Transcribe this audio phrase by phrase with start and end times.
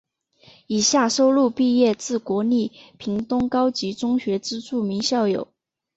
[0.65, 5.49] 以下收录毕业自国立屏东高级中学之著名校友。